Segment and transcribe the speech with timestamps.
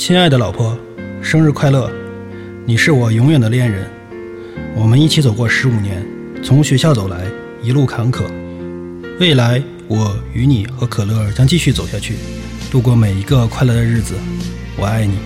[0.00, 0.74] 亲爱的老婆，
[1.20, 1.92] 生日快乐！
[2.64, 3.86] 你是我永远的恋人。
[4.74, 6.02] 我们一起走过十五年，
[6.42, 7.26] 从学校走来，
[7.62, 8.22] 一路坎坷。
[9.20, 12.14] 未来，我与你和可乐将继续走下去，
[12.70, 14.14] 度过每一个快乐的日子。
[14.78, 15.18] 我爱你。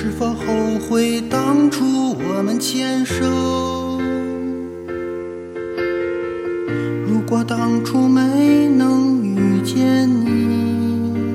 [0.00, 3.24] 是否后悔当初我们牵手？
[7.04, 11.26] 如果当初没能遇见你，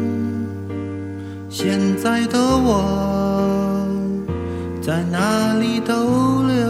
[1.50, 3.86] 现在的我
[4.82, 5.94] 在哪里逗
[6.44, 6.64] 留？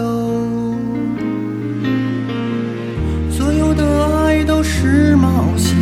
[3.30, 3.84] 所有的
[4.16, 5.76] 爱都是冒险，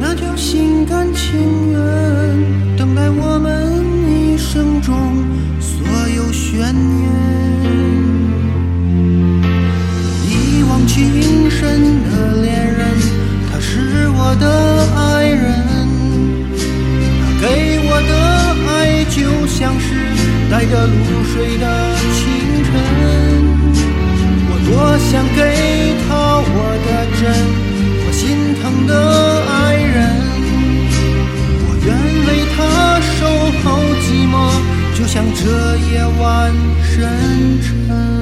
[0.00, 1.78] 那就心甘情愿
[2.76, 3.37] 等待我
[14.30, 14.44] 我的
[14.94, 15.40] 爱人，
[17.24, 18.12] 他给我的
[18.68, 18.68] 爱
[19.08, 19.88] 就像是
[20.50, 21.64] 带着露水的
[22.12, 22.20] 清
[22.62, 22.68] 晨。
[24.50, 24.68] 我多
[25.08, 25.40] 想给
[26.04, 26.08] 他
[26.44, 26.52] 我
[26.84, 27.24] 的真，
[28.04, 28.20] 我心
[28.60, 28.92] 疼的
[29.48, 29.96] 爱人，
[31.64, 31.88] 我愿
[32.26, 32.56] 为他
[33.00, 33.16] 守
[33.64, 33.66] 候
[34.04, 34.36] 寂寞，
[34.94, 35.40] 就像这
[35.90, 36.52] 夜晚
[36.84, 36.92] 深
[37.62, 38.17] 沉。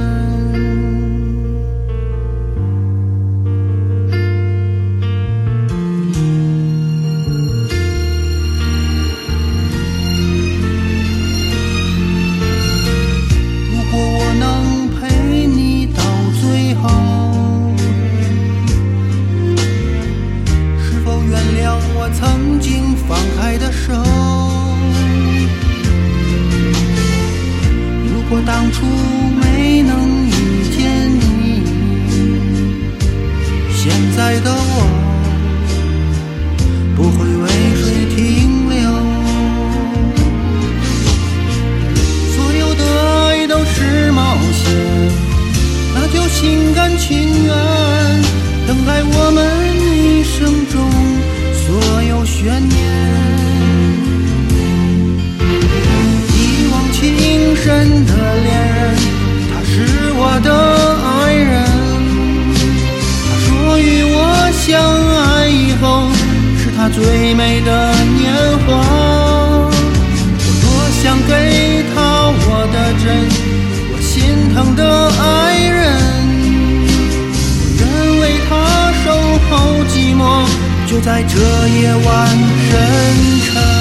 [28.66, 30.30] 当初没能遇
[30.76, 31.62] 见你，
[33.72, 34.82] 现在的我
[36.96, 37.84] 不会为谁
[38.16, 38.18] 停
[38.68, 38.74] 留。
[42.34, 42.82] 所有的
[43.28, 44.64] 爱都是冒险，
[45.94, 47.06] 那就心甘情
[47.44, 47.54] 愿
[48.66, 49.38] 等待我们
[49.94, 50.74] 一生中
[51.54, 52.85] 所有悬念。
[80.96, 82.28] 就在这夜晚
[82.70, 83.75] 深沉。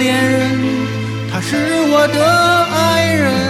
[0.00, 0.58] 恋人
[1.30, 1.56] 她是
[1.92, 3.49] 我的爱人。